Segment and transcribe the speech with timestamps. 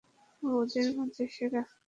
[0.43, 1.61] ও ওদের মাঝে সেরা।